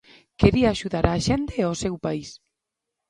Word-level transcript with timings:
Quería 0.39 0.67
axudar 0.71 1.05
a 1.07 1.15
xente 1.27 1.53
e 1.61 1.65
o 1.73 1.79
seu 1.83 1.95
país. 2.05 2.29